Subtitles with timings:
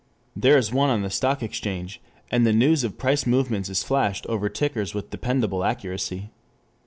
[0.35, 2.01] There is one on the stock exchange,
[2.31, 6.31] and the news of price movements is flashed over tickers with dependable accuracy.